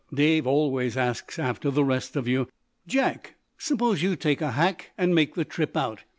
[0.11, 2.47] Dave always asks after the rest of you.
[2.87, 6.05] Jack, suppose you take a hack and make the trip out.